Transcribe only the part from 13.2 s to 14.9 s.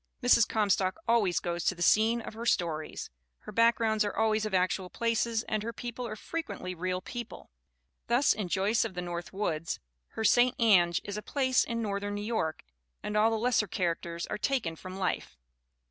the lesser characters are taken